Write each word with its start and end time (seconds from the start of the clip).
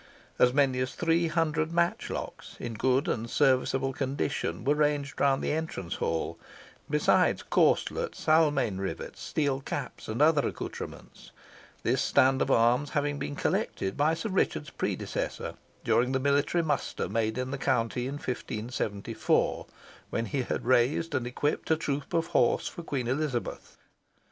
As 0.39 0.51
many 0.51 0.79
as 0.79 0.95
three 0.95 1.27
hundred 1.27 1.71
matchlocks, 1.71 2.57
in 2.59 2.73
good 2.73 3.07
and 3.07 3.29
serviceable 3.29 3.93
condition, 3.93 4.63
were 4.63 4.73
ranged 4.73 5.21
round 5.21 5.43
the 5.43 5.51
entrance 5.51 5.97
hall, 6.01 6.39
besides 6.89 7.43
corselets, 7.43 8.27
Almayne 8.27 8.79
rivets, 8.79 9.21
steel 9.21 9.59
caps, 9.61 10.07
and 10.07 10.19
other 10.19 10.47
accoutrements; 10.47 11.29
this 11.83 12.01
stand 12.01 12.41
of 12.41 12.49
arms 12.49 12.89
having 12.97 13.19
been 13.19 13.35
collected 13.35 13.95
by 13.95 14.15
Sir 14.15 14.29
Richard's 14.29 14.71
predecessor, 14.71 15.53
during 15.83 16.13
the 16.13 16.19
military 16.19 16.63
muster 16.63 17.07
made 17.07 17.37
in 17.37 17.51
the 17.51 17.59
country 17.59 18.07
in 18.07 18.15
1574, 18.15 19.67
when 20.09 20.25
he 20.25 20.41
had 20.41 20.65
raised 20.65 21.13
and 21.13 21.27
equipped 21.27 21.69
a 21.69 21.77
troop 21.77 22.11
of 22.15 22.25
horse 22.33 22.67
for 22.67 22.81
Queen 22.81 23.07
Elizabeth. 23.07 23.77